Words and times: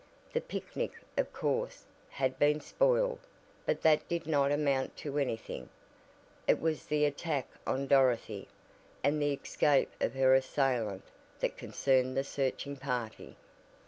The 0.33 0.41
picnic, 0.41 0.93
of 1.15 1.31
course, 1.31 1.85
had 2.09 2.39
been 2.39 2.59
spoiled, 2.59 3.19
but 3.67 3.83
that 3.83 4.07
did 4.07 4.25
not 4.25 4.51
amount 4.51 4.97
to 5.05 5.19
anything 5.19 5.69
it 6.47 6.59
was 6.59 6.87
the 6.87 7.05
attack 7.05 7.47
on 7.67 7.85
Dorothy, 7.85 8.47
and 9.03 9.21
the 9.21 9.31
escape 9.31 9.91
of 10.01 10.15
her 10.15 10.33
assailant 10.33 11.03
that 11.39 11.55
concerned 11.55 12.17
the 12.17 12.23
searching 12.23 12.77
party. 12.77 13.35